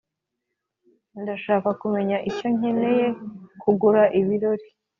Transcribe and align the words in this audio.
]ndashaka 1.21 1.69
kumenya 1.81 2.17
icyo 2.29 2.47
nkeneye 2.55 3.05
kugura 3.61 4.03
ibirori. 4.19 4.67